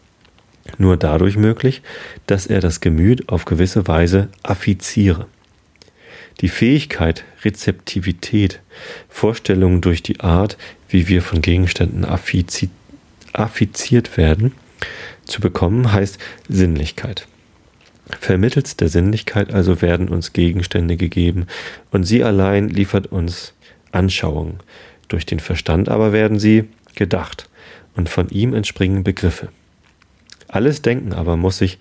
nur 0.79 0.97
dadurch 0.97 1.37
möglich, 1.37 1.83
dass 2.27 2.47
er 2.47 2.61
das 2.61 2.81
Gemüt 2.81 3.29
auf 3.29 3.45
gewisse 3.45 3.87
Weise 3.87 4.29
affiziere. 4.43 5.27
Die 6.41 6.49
Fähigkeit, 6.49 7.25
Rezeptivität, 7.45 8.61
Vorstellungen 9.09 9.81
durch 9.81 10.03
die 10.03 10.21
Art, 10.21 10.57
wie 10.89 11.09
wir 11.09 11.23
von 11.23 11.43
Gegenständen 11.43 12.05
affizi 12.05 12.71
affiziert 13.33 14.19
werden, 14.19 14.53
zu 15.25 15.41
bekommen, 15.41 15.93
heißt 15.93 16.19
Sinnlichkeit. 16.49 17.27
Vermittels 18.21 18.77
der 18.77 18.89
Sinnlichkeit 18.89 19.53
also 19.53 19.81
werden 19.81 20.09
uns 20.09 20.33
Gegenstände 20.33 20.97
gegeben, 20.97 21.47
und 21.91 22.05
sie 22.05 22.23
allein 22.25 22.69
liefert 22.69 23.07
uns 23.07 23.55
Anschauungen. 23.91 24.59
Durch 25.09 25.25
den 25.25 25.41
Verstand 25.41 25.89
aber 25.89 26.13
werden 26.13 26.39
sie 26.39 26.65
gedacht, 26.95 27.49
und 27.95 28.09
von 28.09 28.29
ihm 28.29 28.55
entspringen 28.55 29.05
Begriffe. 29.05 29.49
Alles 30.49 30.83
Denken 30.83 31.13
aber 31.13 31.37
muss 31.37 31.59
sich, 31.59 31.79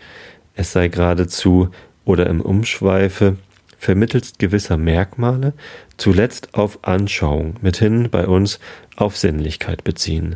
es 0.55 0.71
sei 0.71 0.87
geradezu 0.87 1.69
oder 2.05 2.27
im 2.27 2.41
Umschweife, 2.41 3.37
vermittels 3.81 4.33
gewisser 4.37 4.77
Merkmale 4.77 5.53
zuletzt 5.97 6.53
auf 6.53 6.79
Anschauung, 6.83 7.55
mithin 7.61 8.11
bei 8.11 8.27
uns 8.27 8.59
auf 8.95 9.17
Sinnlichkeit 9.17 9.83
beziehen, 9.83 10.35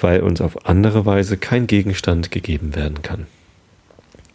weil 0.00 0.20
uns 0.20 0.40
auf 0.40 0.66
andere 0.66 1.06
Weise 1.06 1.36
kein 1.36 1.68
Gegenstand 1.68 2.32
gegeben 2.32 2.74
werden 2.74 3.00
kann. 3.02 3.26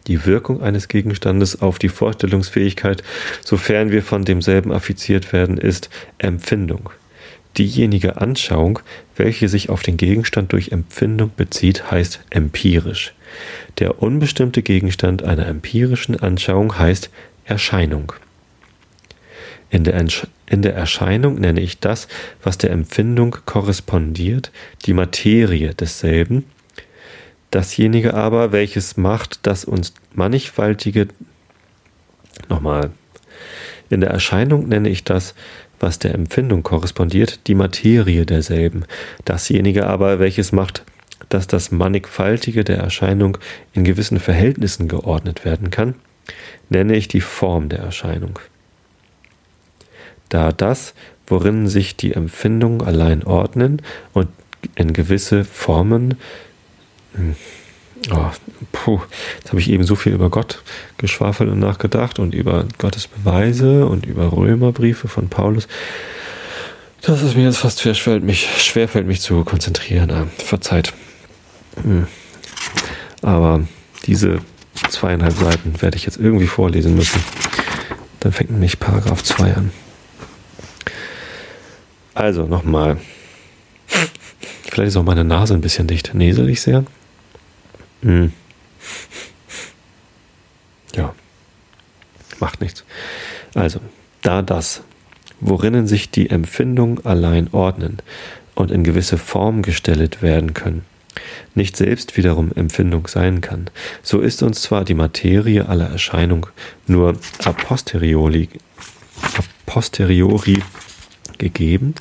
Die 0.06 0.24
Wirkung 0.24 0.62
eines 0.62 0.88
Gegenstandes 0.88 1.60
auf 1.60 1.78
die 1.78 1.90
Vorstellungsfähigkeit, 1.90 3.04
sofern 3.44 3.90
wir 3.90 4.02
von 4.02 4.24
demselben 4.24 4.72
affiziert 4.72 5.34
werden, 5.34 5.58
ist 5.58 5.90
Empfindung. 6.16 6.88
Diejenige 7.58 8.16
Anschauung, 8.16 8.78
welche 9.14 9.50
sich 9.50 9.68
auf 9.68 9.82
den 9.82 9.98
Gegenstand 9.98 10.52
durch 10.54 10.72
Empfindung 10.72 11.32
bezieht, 11.36 11.90
heißt 11.90 12.20
empirisch. 12.30 13.12
Der 13.78 14.02
unbestimmte 14.02 14.62
Gegenstand 14.62 15.22
einer 15.22 15.46
empirischen 15.46 16.18
Anschauung 16.18 16.78
heißt 16.78 17.10
Erscheinung. 17.44 18.14
In 19.70 19.84
der, 19.84 20.02
in 20.46 20.62
der 20.62 20.74
Erscheinung 20.74 21.36
nenne 21.36 21.60
ich 21.60 21.78
das, 21.78 22.08
was 22.42 22.56
der 22.56 22.70
Empfindung 22.70 23.36
korrespondiert, 23.44 24.50
die 24.86 24.94
Materie 24.94 25.74
desselben. 25.74 26.44
Dasjenige 27.50 28.14
aber, 28.14 28.52
welches 28.52 28.96
macht, 28.96 29.46
dass 29.46 29.64
uns 29.64 29.92
mannigfaltige, 30.14 31.08
nochmal, 32.48 32.90
in 33.90 34.00
der 34.00 34.10
Erscheinung 34.10 34.68
nenne 34.68 34.88
ich 34.88 35.04
das, 35.04 35.34
was 35.80 35.98
der 35.98 36.14
Empfindung 36.14 36.62
korrespondiert, 36.62 37.46
die 37.46 37.54
Materie 37.54 38.26
derselben. 38.26 38.84
Dasjenige 39.24 39.86
aber, 39.86 40.18
welches 40.18 40.52
macht, 40.52 40.82
dass 41.28 41.46
das 41.46 41.70
Mannigfaltige 41.70 42.64
der 42.64 42.78
Erscheinung 42.78 43.38
in 43.72 43.84
gewissen 43.84 44.18
Verhältnissen 44.18 44.88
geordnet 44.88 45.44
werden 45.44 45.70
kann, 45.70 45.94
nenne 46.68 46.96
ich 46.96 47.08
die 47.08 47.20
Form 47.20 47.68
der 47.68 47.80
Erscheinung 47.80 48.38
da 50.28 50.52
das, 50.52 50.94
worin 51.26 51.68
sich 51.68 51.96
die 51.96 52.14
Empfindungen 52.14 52.82
allein 52.82 53.24
ordnen 53.24 53.82
und 54.12 54.28
in 54.74 54.92
gewisse 54.92 55.44
Formen 55.44 56.16
hm, 57.14 57.36
Oh, 58.10 58.30
puh, 58.72 59.00
jetzt 59.38 59.48
habe 59.48 59.60
ich 59.60 59.68
eben 59.70 59.84
so 59.84 59.94
viel 59.94 60.12
über 60.12 60.30
Gott 60.30 60.62
geschwafelt 60.96 61.50
und 61.50 61.58
nachgedacht 61.58 62.18
und 62.18 62.34
über 62.34 62.64
Gottes 62.78 63.06
Beweise 63.06 63.86
und 63.86 64.06
über 64.06 64.32
Römerbriefe 64.32 65.08
von 65.08 65.28
Paulus, 65.28 65.68
dass 67.02 67.22
es 67.22 67.34
mir 67.34 67.44
jetzt 67.44 67.58
fast 67.58 67.80
schwerfällt, 67.80 68.22
mich, 68.22 68.48
schwerfällt, 68.62 69.06
mich 69.06 69.20
zu 69.20 69.44
konzentrieren. 69.44 70.10
Ah, 70.10 70.26
verzeiht. 70.38 70.92
Hm. 71.82 72.06
Aber 73.22 73.62
diese 74.06 74.38
zweieinhalb 74.90 75.36
Seiten 75.36 75.82
werde 75.82 75.96
ich 75.96 76.04
jetzt 76.06 76.18
irgendwie 76.18 76.46
vorlesen 76.46 76.94
müssen. 76.94 77.22
Dann 78.20 78.32
fängt 78.32 78.50
nämlich 78.50 78.80
Paragraph 78.80 79.22
2 79.22 79.54
an. 79.54 79.72
Also 82.18 82.46
nochmal. 82.46 82.98
Vielleicht 84.68 84.88
ist 84.88 84.96
auch 84.96 85.04
meine 85.04 85.22
Nase 85.22 85.54
ein 85.54 85.60
bisschen 85.60 85.86
dicht. 85.86 86.14
Näsel 86.14 86.48
ich 86.48 86.60
sehr? 86.60 86.84
Hm. 88.02 88.32
Ja. 90.96 91.14
Macht 92.40 92.60
nichts. 92.60 92.84
Also, 93.54 93.78
da 94.22 94.42
das, 94.42 94.82
worinnen 95.38 95.86
sich 95.86 96.10
die 96.10 96.28
Empfindungen 96.28 97.06
allein 97.06 97.52
ordnen 97.52 97.98
und 98.56 98.72
in 98.72 98.82
gewisse 98.82 99.16
Form 99.16 99.62
gestellt 99.62 100.20
werden 100.20 100.54
können, 100.54 100.84
nicht 101.54 101.76
selbst 101.76 102.16
wiederum 102.16 102.50
Empfindung 102.52 103.06
sein 103.06 103.40
kann, 103.40 103.70
so 104.02 104.18
ist 104.18 104.42
uns 104.42 104.62
zwar 104.62 104.84
die 104.84 104.94
Materie 104.94 105.68
aller 105.68 105.88
Erscheinung 105.88 106.48
nur 106.88 107.16
a 107.44 107.52
posteriori, 107.52 108.48
a 109.22 109.42
posteriori 109.66 110.60
gegeben. 111.38 111.94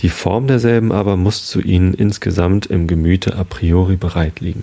Die 0.00 0.08
Form 0.08 0.46
derselben 0.46 0.92
aber 0.92 1.16
muss 1.16 1.46
zu 1.46 1.60
ihnen 1.60 1.92
insgesamt 1.92 2.66
im 2.66 2.86
Gemüte 2.86 3.36
a 3.36 3.44
priori 3.44 3.96
bereit 3.96 4.40
liegen 4.40 4.62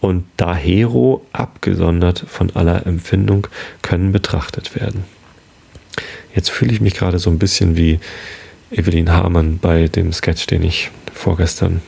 und 0.00 0.24
dahero 0.36 1.24
abgesondert 1.32 2.24
von 2.26 2.50
aller 2.56 2.84
Empfindung 2.84 3.46
können 3.82 4.10
betrachtet 4.10 4.74
werden. 4.74 5.04
Jetzt 6.34 6.50
fühle 6.50 6.72
ich 6.72 6.80
mich 6.80 6.94
gerade 6.94 7.18
so 7.18 7.30
ein 7.30 7.38
bisschen 7.38 7.76
wie 7.76 8.00
Evelyn 8.72 9.12
Hamann 9.12 9.58
bei 9.58 9.86
dem 9.86 10.12
Sketch, 10.12 10.46
den 10.46 10.62
ich 10.62 10.90
vorgestern 11.12 11.82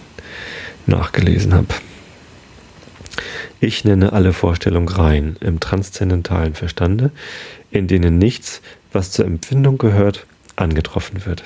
nachgelesen 0.86 1.54
habe. 1.54 1.68
Ich 3.58 3.84
nenne 3.84 4.12
alle 4.12 4.32
Vorstellungen 4.32 4.88
rein 4.88 5.36
im 5.40 5.58
transzendentalen 5.58 6.54
Verstande, 6.54 7.10
in 7.70 7.88
denen 7.88 8.18
nichts, 8.18 8.60
was 8.92 9.10
zur 9.10 9.24
Empfindung 9.24 9.78
gehört, 9.78 10.26
angetroffen 10.56 11.24
wird. 11.24 11.44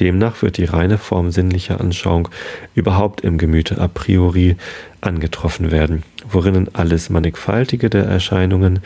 Demnach 0.00 0.42
wird 0.42 0.58
die 0.58 0.64
reine 0.64 0.98
Form 0.98 1.30
sinnlicher 1.30 1.80
Anschauung 1.80 2.28
überhaupt 2.74 3.22
im 3.22 3.38
Gemüte 3.38 3.78
a 3.78 3.88
priori 3.88 4.56
angetroffen 5.00 5.70
werden, 5.70 6.02
worinnen 6.28 6.68
alles 6.74 7.10
Mannigfaltige 7.10 7.90
der 7.90 8.04
Erscheinungen 8.04 8.80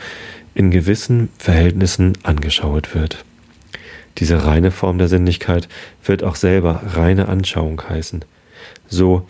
in 0.55 0.71
gewissen 0.71 1.29
Verhältnissen 1.37 2.13
angeschaut 2.23 2.95
wird. 2.95 3.23
Diese 4.19 4.45
reine 4.45 4.71
Form 4.71 4.97
der 4.97 5.07
Sinnlichkeit 5.07 5.67
wird 6.03 6.23
auch 6.23 6.35
selber 6.35 6.81
reine 6.85 7.27
Anschauung 7.27 7.81
heißen. 7.89 8.23
So, 8.87 9.25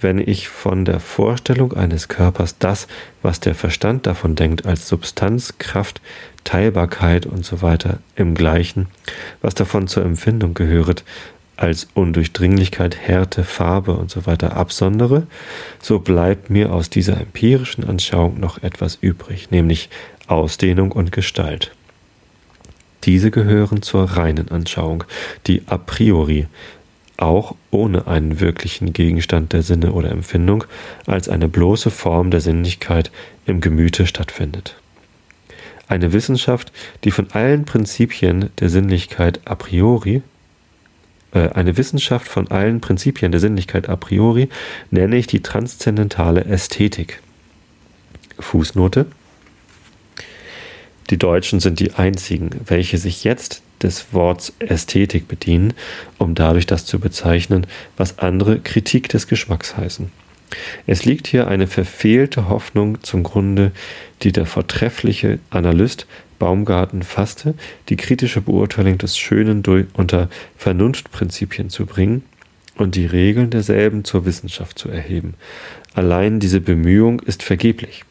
wenn 0.00 0.18
ich 0.18 0.48
von 0.48 0.84
der 0.84 1.00
Vorstellung 1.00 1.72
eines 1.72 2.08
Körpers 2.08 2.58
das, 2.58 2.86
was 3.22 3.40
der 3.40 3.54
Verstand 3.54 4.06
davon 4.06 4.34
denkt, 4.34 4.66
als 4.66 4.88
Substanz, 4.88 5.54
Kraft, 5.58 6.00
Teilbarkeit 6.44 7.26
und 7.26 7.44
so 7.44 7.62
weiter 7.62 7.98
im 8.14 8.34
Gleichen, 8.34 8.86
was 9.42 9.54
davon 9.54 9.88
zur 9.88 10.04
Empfindung 10.04 10.54
gehöret, 10.54 11.04
als 11.56 11.88
Undurchdringlichkeit, 11.94 12.96
Härte, 12.96 13.42
Farbe 13.42 13.94
und 13.94 14.10
so 14.10 14.26
weiter 14.26 14.56
absondere, 14.56 15.26
so 15.80 15.98
bleibt 15.98 16.50
mir 16.50 16.72
aus 16.72 16.90
dieser 16.90 17.18
empirischen 17.18 17.84
Anschauung 17.84 18.38
noch 18.38 18.62
etwas 18.62 18.98
übrig, 19.00 19.50
nämlich 19.50 19.88
Ausdehnung 20.26 20.92
und 20.92 21.12
Gestalt. 21.12 21.72
Diese 23.04 23.30
gehören 23.30 23.82
zur 23.82 24.04
reinen 24.04 24.50
Anschauung, 24.50 25.04
die 25.46 25.62
a 25.66 25.78
priori, 25.78 26.46
auch 27.16 27.54
ohne 27.70 28.06
einen 28.06 28.40
wirklichen 28.40 28.92
Gegenstand 28.92 29.52
der 29.52 29.62
Sinne 29.62 29.92
oder 29.92 30.10
Empfindung, 30.10 30.64
als 31.06 31.28
eine 31.28 31.48
bloße 31.48 31.90
Form 31.90 32.30
der 32.30 32.40
Sinnlichkeit 32.40 33.10
im 33.46 33.60
Gemüte 33.60 34.06
stattfindet. 34.06 34.76
Eine 35.88 36.12
Wissenschaft, 36.12 36.72
die 37.04 37.10
von 37.10 37.30
allen 37.30 37.64
Prinzipien 37.64 38.50
der 38.58 38.68
Sinnlichkeit 38.68 39.40
a 39.44 39.54
priori 39.54 40.22
äh, 41.32 41.50
eine 41.50 41.76
Wissenschaft 41.76 42.28
von 42.28 42.50
allen 42.50 42.80
Prinzipien 42.80 43.30
der 43.30 43.40
Sinnlichkeit 43.40 43.88
a 43.88 43.96
priori 43.96 44.48
nenne 44.90 45.16
ich 45.16 45.26
die 45.26 45.42
transzendentale 45.42 46.44
Ästhetik. 46.44 47.20
Fußnote. 48.38 49.06
Die 51.10 51.18
Deutschen 51.18 51.60
sind 51.60 51.78
die 51.78 51.94
einzigen, 51.94 52.50
welche 52.66 52.98
sich 52.98 53.22
jetzt 53.22 53.62
des 53.86 54.12
Worts 54.12 54.52
Ästhetik 54.58 55.28
bedienen, 55.28 55.72
um 56.18 56.34
dadurch 56.34 56.66
das 56.66 56.84
zu 56.84 56.98
bezeichnen, 56.98 57.66
was 57.96 58.18
andere 58.18 58.60
Kritik 58.60 59.08
des 59.08 59.26
Geschmacks 59.26 59.76
heißen. 59.76 60.10
Es 60.86 61.04
liegt 61.04 61.26
hier 61.26 61.48
eine 61.48 61.66
verfehlte 61.66 62.48
Hoffnung 62.48 63.02
zum 63.02 63.22
Grunde, 63.22 63.72
die 64.22 64.32
der 64.32 64.46
vortreffliche 64.46 65.38
Analyst 65.50 66.06
Baumgarten 66.38 67.02
fasste, 67.02 67.54
die 67.88 67.96
kritische 67.96 68.42
Beurteilung 68.42 68.98
des 68.98 69.16
Schönen 69.16 69.62
durch, 69.62 69.86
unter 69.94 70.28
Vernunftprinzipien 70.56 71.70
zu 71.70 71.86
bringen 71.86 72.24
und 72.76 72.94
die 72.94 73.06
Regeln 73.06 73.50
derselben 73.50 74.04
zur 74.04 74.26
Wissenschaft 74.26 74.78
zu 74.78 74.90
erheben. 74.90 75.34
Allein 75.94 76.40
diese 76.40 76.60
Bemühung 76.60 77.20
ist 77.20 77.42
vergeblich, 77.42 78.04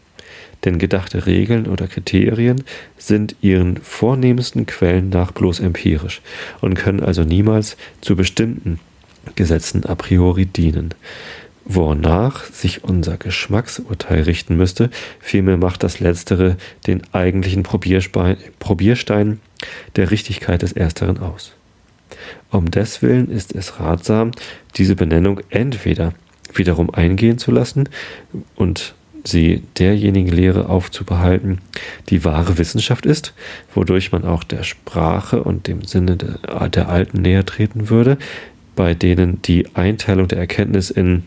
denn 0.65 0.79
gedachte 0.79 1.25
Regeln 1.25 1.67
oder 1.67 1.87
Kriterien 1.87 2.63
sind 2.97 3.35
ihren 3.41 3.77
vornehmsten 3.77 4.65
Quellen 4.65 5.09
nach 5.09 5.31
bloß 5.31 5.59
empirisch 5.59 6.21
und 6.61 6.75
können 6.75 7.01
also 7.01 7.23
niemals 7.23 7.77
zu 8.01 8.15
bestimmten 8.15 8.79
Gesetzen 9.35 9.85
a 9.85 9.95
priori 9.95 10.45
dienen 10.45 10.93
wonach 11.65 12.45
sich 12.45 12.83
unser 12.83 13.17
Geschmacksurteil 13.17 14.21
richten 14.21 14.55
müsste. 14.55 14.91
Vielmehr 15.19 15.57
macht 15.57 15.83
das 15.83 15.99
Letztere 15.99 16.57
den 16.87 17.01
eigentlichen 17.11 17.63
Probierstein 17.63 19.39
der 19.95 20.11
Richtigkeit 20.11 20.61
des 20.61 20.73
Ersteren 20.73 21.17
aus. 21.17 21.53
Um 22.51 22.69
deswillen 22.71 23.29
ist 23.29 23.53
es 23.53 23.79
ratsam, 23.79 24.31
diese 24.75 24.95
Benennung 24.95 25.41
entweder 25.49 26.13
wiederum 26.53 26.91
eingehen 26.91 27.39
zu 27.39 27.51
lassen 27.51 27.89
und 28.55 28.93
sie 29.27 29.63
derjenigen 29.77 30.29
Lehre 30.29 30.69
aufzubehalten, 30.69 31.59
die 32.09 32.23
wahre 32.23 32.57
Wissenschaft 32.57 33.05
ist, 33.05 33.33
wodurch 33.73 34.11
man 34.11 34.23
auch 34.23 34.43
der 34.43 34.63
Sprache 34.63 35.43
und 35.43 35.67
dem 35.67 35.83
Sinne 35.83 36.17
der, 36.17 36.89
Alten 36.89 37.21
näher 37.21 37.45
treten 37.45 37.89
würde, 37.89 38.17
bei 38.75 38.93
denen 38.93 39.41
die 39.41 39.67
Einteilung 39.75 40.27
der 40.27 40.39
Erkenntnis 40.39 40.89
in 40.89 41.23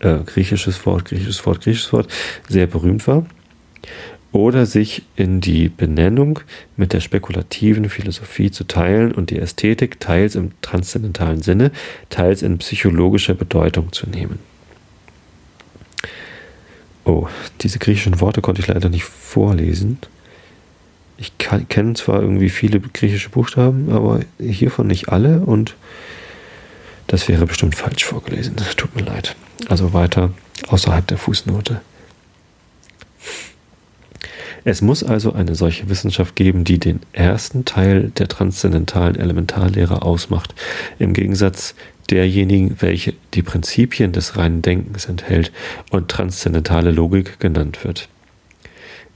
äh, 0.00 0.18
griechisches 0.24 0.84
Wort, 0.86 1.06
griechisches 1.06 1.44
Wort, 1.46 1.62
griechisches 1.62 1.92
Wort 1.92 2.08
sehr 2.48 2.66
berühmt 2.66 3.06
war. 3.06 3.26
Oder 4.32 4.66
sich 4.66 5.02
in 5.14 5.40
die 5.40 5.68
Benennung 5.68 6.40
mit 6.76 6.92
der 6.92 6.98
spekulativen 7.00 7.88
Philosophie 7.88 8.50
zu 8.50 8.64
teilen 8.64 9.12
und 9.12 9.30
die 9.30 9.38
Ästhetik 9.38 10.00
teils 10.00 10.34
im 10.34 10.50
transzendentalen 10.60 11.40
Sinne, 11.40 11.70
teils 12.10 12.42
in 12.42 12.58
psychologischer 12.58 13.34
Bedeutung 13.34 13.92
zu 13.92 14.10
nehmen. 14.10 14.40
Oh, 17.04 17.28
diese 17.60 17.78
griechischen 17.78 18.20
Worte 18.20 18.40
konnte 18.40 18.60
ich 18.60 18.68
leider 18.68 18.88
nicht 18.88 19.04
vorlesen. 19.04 19.98
Ich 21.16 21.38
kenne 21.38 21.94
zwar 21.94 22.20
irgendwie 22.22 22.50
viele 22.50 22.80
griechische 22.80 23.30
Buchstaben, 23.30 23.92
aber 23.92 24.20
hiervon 24.40 24.88
nicht 24.88 25.10
alle 25.10 25.40
und 25.40 25.76
das 27.06 27.28
wäre 27.28 27.46
bestimmt 27.46 27.74
falsch 27.74 28.04
vorgelesen. 28.04 28.56
Tut 28.76 28.96
mir 28.96 29.02
leid. 29.02 29.36
Also 29.68 29.92
weiter 29.92 30.30
außerhalb 30.68 31.06
der 31.06 31.18
Fußnote. 31.18 31.80
Es 34.64 34.80
muss 34.80 35.04
also 35.04 35.34
eine 35.34 35.54
solche 35.54 35.90
Wissenschaft 35.90 36.36
geben, 36.36 36.64
die 36.64 36.78
den 36.78 37.00
ersten 37.12 37.66
Teil 37.66 38.10
der 38.16 38.28
transzendentalen 38.28 39.14
Elementarlehre 39.14 40.00
ausmacht, 40.00 40.54
im 40.98 41.12
Gegensatz 41.12 41.74
derjenigen, 42.10 42.76
welche 42.80 43.14
die 43.34 43.42
Prinzipien 43.42 44.12
des 44.12 44.36
reinen 44.36 44.62
Denkens 44.62 45.06
enthält 45.06 45.52
und 45.90 46.08
transzendentale 46.10 46.90
Logik 46.90 47.40
genannt 47.40 47.84
wird. 47.84 48.08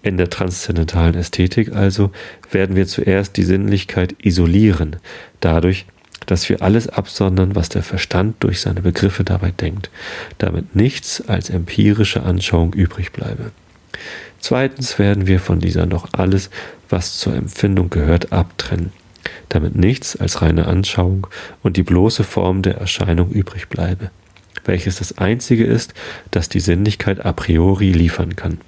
In 0.03 0.17
der 0.17 0.31
transzendentalen 0.31 1.15
Ästhetik 1.15 1.75
also 1.75 2.13
werden 2.51 2.77
wir 2.77 2.87
zuerst 2.87 3.37
die 3.37 3.43
Sinnlichkeit 3.43 4.15
isolieren, 4.23 4.97
dadurch, 5.41 5.87
dass 6.27 6.49
wir 6.49 6.63
alles 6.63 6.89
absondern, 6.89 7.55
was 7.55 7.69
der 7.69 7.83
Verstand 7.83 8.37
durch 8.41 8.61
seine 8.61 8.83
Begriffe 8.83 9.25
dabei 9.25 9.51
denkt, 9.51 9.91
damit 10.39 10.77
nichts 10.77 11.27
als 11.27 11.51
empirische 11.51 12.23
Anschauung 12.23 12.75
übrig 12.75 13.13
bleibe. 13.13 13.51
Zweitens 14.41 14.99
werden 14.99 15.27
wir 15.27 15.41
von 15.41 15.59
dieser 15.59 15.87
noch 15.87 16.09
alles, 16.13 16.51
was 16.89 17.19
zur 17.19 17.35
Empfindung 17.35 17.91
gehört, 17.91 18.33
abtrennen, 18.33 18.93
damit 19.49 19.77
nichts 19.77 20.17
als 20.17 20.43
reine 20.43 20.67
Anschauung 20.67 21.27
und 21.63 21.77
die 21.77 21.83
bloße 21.83 22.25
Form 22.25 22.63
der 22.63 22.77
Erscheinung 22.77 23.31
übrig 23.31 23.69
bleibe, 23.69 24.11
welches 24.65 24.97
das 24.97 25.19
einzige 25.19 25.65
ist, 25.65 25.95
das 26.31 26.49
die 26.49 26.61
Sinnlichkeit 26.61 27.25
a 27.25 27.33
priori 27.33 27.93
liefern 27.93 28.37
kann. 28.37 28.59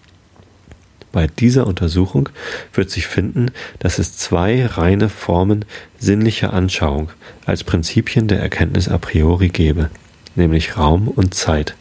Bei 1.13 1.27
dieser 1.27 1.67
Untersuchung 1.67 2.29
wird 2.73 2.91
sich 2.91 3.07
finden, 3.07 3.51
dass 3.81 3.99
es 3.99 4.17
zwei 4.17 4.65
reine 4.65 5.09
Formen 5.09 5.65
sinnlicher 5.99 6.53
Anschauung 6.53 7.11
als 7.47 7.65
Prinzipien 7.65 8.29
der 8.29 8.41
Erkenntnis 8.41 8.89
a 8.89 8.99
priori 8.99 9.49
gebe, 9.49 9.91
nämlich 10.37 10.77
Raum 10.77 11.09
und 11.09 11.35
Zeit, 11.35 11.75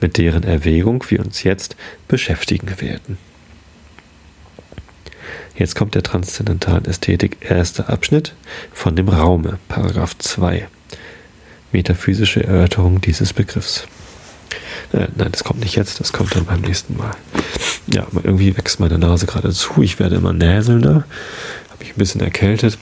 mit 0.00 0.18
deren 0.18 0.44
Erwägung 0.44 1.04
wir 1.08 1.20
uns 1.20 1.42
jetzt 1.42 1.74
beschäftigen 2.06 2.80
werden. 2.80 3.18
Jetzt 5.56 5.74
kommt 5.74 5.94
der 5.94 6.02
transzendentalen 6.02 6.84
Ästhetik 6.86 7.38
erste 7.40 7.88
Abschnitt 7.88 8.34
von 8.72 8.96
dem 8.96 9.08
Raume, 9.08 9.58
Paragraph 9.68 10.16
2. 10.18 10.68
Metaphysische 11.72 12.42
Erörterung 12.44 13.00
dieses 13.00 13.32
Begriffs. 13.32 13.86
Äh, 14.92 15.08
nein, 15.16 15.28
das 15.30 15.44
kommt 15.44 15.60
nicht 15.60 15.76
jetzt, 15.76 16.00
das 16.00 16.12
kommt 16.12 16.34
dann 16.34 16.46
beim 16.46 16.62
nächsten 16.62 16.96
Mal. 16.96 17.12
Ja, 17.86 18.06
irgendwie 18.22 18.56
wächst 18.56 18.80
meine 18.80 18.98
Nase 18.98 19.26
gerade 19.26 19.50
zu. 19.50 19.82
Ich 19.82 19.98
werde 19.98 20.16
immer 20.16 20.32
näselnder. 20.32 21.04
Habe 21.70 21.78
mich 21.80 21.90
ein 21.90 21.98
bisschen 21.98 22.20
erkältet. 22.20 22.78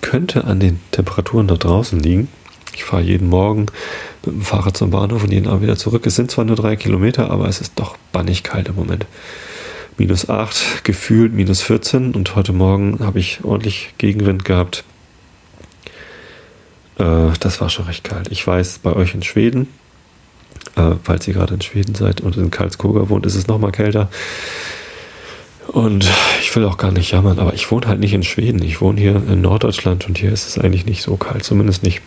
Könnte 0.00 0.44
an 0.44 0.60
den 0.60 0.80
Temperaturen 0.92 1.48
da 1.48 1.56
draußen 1.56 1.98
liegen. 1.98 2.28
Ich 2.74 2.84
fahre 2.84 3.02
jeden 3.02 3.28
Morgen 3.28 3.66
mit 4.24 4.34
dem 4.34 4.42
Fahrrad 4.42 4.76
zum 4.76 4.90
Bahnhof 4.90 5.24
und 5.24 5.32
jeden 5.32 5.48
Abend 5.48 5.62
wieder 5.62 5.76
zurück. 5.76 6.06
Es 6.06 6.14
sind 6.14 6.30
zwar 6.30 6.44
nur 6.44 6.56
drei 6.56 6.76
Kilometer, 6.76 7.30
aber 7.30 7.48
es 7.48 7.60
ist 7.60 7.72
doch 7.76 7.96
bannig 8.12 8.42
kalt 8.42 8.68
im 8.68 8.76
Moment. 8.76 9.06
Minus 9.98 10.28
8, 10.28 10.84
gefühlt 10.84 11.32
minus 11.32 11.62
14 11.62 12.14
und 12.14 12.34
heute 12.34 12.52
Morgen 12.52 12.98
habe 13.00 13.18
ich 13.18 13.44
ordentlich 13.44 13.94
Gegenwind 13.98 14.44
gehabt. 14.44 14.84
Äh, 16.98 17.30
das 17.40 17.60
war 17.60 17.68
schon 17.68 17.86
recht 17.86 18.04
kalt. 18.04 18.28
Ich 18.30 18.46
weiß, 18.46 18.78
bei 18.78 18.94
euch 18.94 19.14
in 19.14 19.22
Schweden 19.22 19.68
äh, 20.76 20.96
falls 21.02 21.26
ihr 21.26 21.34
gerade 21.34 21.54
in 21.54 21.60
Schweden 21.60 21.94
seid 21.94 22.20
und 22.20 22.36
in 22.36 22.50
Karlskoga 22.50 23.08
wohnt, 23.08 23.26
ist 23.26 23.34
es 23.34 23.46
nochmal 23.46 23.72
kälter. 23.72 24.08
Und 25.68 26.08
ich 26.40 26.54
will 26.56 26.64
auch 26.64 26.78
gar 26.78 26.90
nicht 26.90 27.12
jammern, 27.12 27.38
aber 27.38 27.54
ich 27.54 27.70
wohne 27.70 27.86
halt 27.86 28.00
nicht 28.00 28.12
in 28.12 28.22
Schweden. 28.22 28.62
Ich 28.62 28.80
wohne 28.80 29.00
hier 29.00 29.16
in 29.16 29.40
Norddeutschland 29.40 30.06
und 30.08 30.18
hier 30.18 30.32
ist 30.32 30.48
es 30.48 30.58
eigentlich 30.58 30.86
nicht 30.86 31.02
so 31.02 31.16
kalt, 31.16 31.44
zumindest 31.44 31.82
nicht 31.82 32.00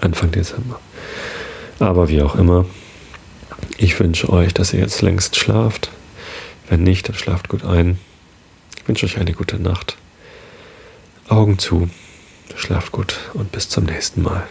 Anfang 0.00 0.30
Dezember. 0.30 0.80
Aber 1.80 2.08
wie 2.08 2.22
auch 2.22 2.34
immer, 2.34 2.64
ich 3.76 3.98
wünsche 4.00 4.30
euch, 4.30 4.54
dass 4.54 4.72
ihr 4.72 4.80
jetzt 4.80 5.02
längst 5.02 5.36
schlaft. 5.36 5.90
Wenn 6.68 6.82
nicht, 6.82 7.08
dann 7.08 7.16
schlaft 7.16 7.48
gut 7.48 7.64
ein. 7.64 7.98
Ich 8.76 8.88
wünsche 8.88 9.06
euch 9.06 9.18
eine 9.18 9.32
gute 9.32 9.58
Nacht. 9.58 9.96
Augen 11.28 11.58
zu, 11.58 11.90
schlaft 12.56 12.92
gut 12.92 13.18
und 13.34 13.52
bis 13.52 13.68
zum 13.68 13.84
nächsten 13.84 14.22
Mal. 14.22 14.46